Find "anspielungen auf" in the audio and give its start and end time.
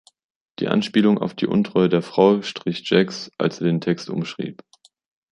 0.67-1.35